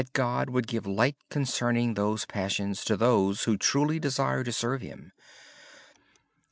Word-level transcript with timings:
God 0.13 0.49
would 0.49 0.65
give 0.65 0.87
light 0.87 1.15
concerning 1.29 1.93
those 1.93 2.25
passions 2.25 2.83
to 2.85 2.97
those 2.97 3.43
who 3.43 3.55
truly 3.55 3.99
desire 3.99 4.43
to 4.43 4.51
serve 4.51 4.81
Him. 4.81 5.11